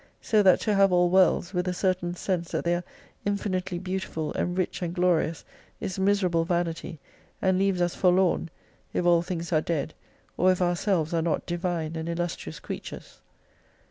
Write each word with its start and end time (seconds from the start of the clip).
So 0.19 0.41
that 0.41 0.59
to 0.61 0.73
have 0.73 0.91
all 0.91 1.11
worlds.with 1.11 1.67
a 1.67 1.75
certain 1.75 2.15
sense 2.15 2.49
that 2.49 2.63
they 2.65 2.73
are 2.73 2.83
infinitely 3.23 3.77
beautiful 3.77 4.33
and 4.33 4.57
rich 4.57 4.81
and 4.81 4.95
glorious 4.95 5.45
is 5.79 5.99
miserable 5.99 6.43
vanity, 6.43 6.99
and 7.39 7.59
leaves 7.59 7.81
us 7.83 7.93
forlorn, 7.93 8.49
if 8.93 9.05
all 9.05 9.21
things 9.21 9.53
are 9.53 9.61
dead, 9.61 9.93
or 10.37 10.51
if 10.51 10.59
ourselves 10.59 11.13
are 11.13 11.21
not 11.21 11.45
Divine 11.45 11.95
and 11.95 12.09
illustrious 12.09 12.59
creatures. 12.59 13.21